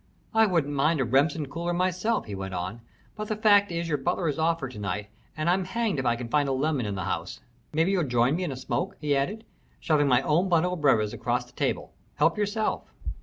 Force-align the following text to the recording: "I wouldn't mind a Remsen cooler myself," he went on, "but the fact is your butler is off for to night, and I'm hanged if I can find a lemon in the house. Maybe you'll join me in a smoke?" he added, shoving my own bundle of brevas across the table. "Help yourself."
"I 0.33 0.47
wouldn't 0.47 0.73
mind 0.73 0.99
a 0.99 1.05
Remsen 1.05 1.45
cooler 1.45 1.73
myself," 1.73 2.25
he 2.25 2.33
went 2.33 2.55
on, 2.55 2.81
"but 3.15 3.27
the 3.27 3.35
fact 3.35 3.71
is 3.71 3.87
your 3.87 3.99
butler 3.99 4.27
is 4.27 4.39
off 4.39 4.57
for 4.57 4.67
to 4.67 4.79
night, 4.79 5.09
and 5.37 5.47
I'm 5.47 5.63
hanged 5.63 5.99
if 5.99 6.07
I 6.07 6.15
can 6.15 6.27
find 6.27 6.49
a 6.49 6.53
lemon 6.53 6.87
in 6.87 6.95
the 6.95 7.03
house. 7.03 7.39
Maybe 7.71 7.91
you'll 7.91 8.05
join 8.05 8.35
me 8.35 8.43
in 8.43 8.51
a 8.51 8.57
smoke?" 8.57 8.97
he 8.99 9.15
added, 9.15 9.43
shoving 9.79 10.07
my 10.07 10.23
own 10.23 10.49
bundle 10.49 10.73
of 10.73 10.81
brevas 10.81 11.13
across 11.13 11.45
the 11.45 11.51
table. 11.51 11.93
"Help 12.15 12.35
yourself." 12.35 12.91